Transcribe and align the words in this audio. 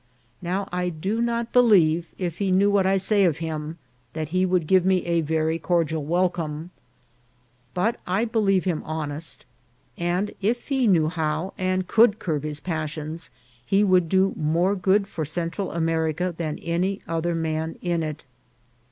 Now 0.41 0.67
I 0.71 0.89
do 0.89 1.21
not 1.21 1.53
believe, 1.53 2.09
if 2.17 2.39
he 2.39 2.49
knew 2.51 2.71
what 2.71 2.87
I 2.87 2.97
say 2.97 3.23
of 3.23 3.37
him, 3.37 3.77
that 4.13 4.29
he 4.29 4.47
would 4.47 4.65
give 4.65 4.83
me 4.83 5.05
a 5.05 5.21
very 5.21 5.59
cordial 5.59 6.03
welcome; 6.03 6.71
but 7.75 7.99
I 8.07 8.25
believe 8.25 8.63
him 8.63 8.81
honest, 8.83 9.45
and 9.99 10.31
if 10.41 10.69
he 10.69 10.87
knew 10.87 11.07
how, 11.09 11.53
and 11.55 11.87
could 11.87 12.17
curb 12.17 12.41
his 12.41 12.59
passions, 12.59 13.29
he 13.63 13.83
would 13.83 14.09
do 14.09 14.33
more 14.35 14.75
good 14.75 15.07
for 15.07 15.23
Central 15.23 15.71
America 15.71 16.33
than 16.35 16.57
any 16.57 17.03
other 17.07 17.35
man 17.35 17.77
in 17.79 18.01
it. 18.01 18.25